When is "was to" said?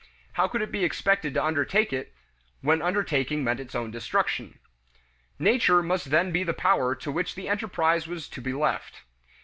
8.07-8.41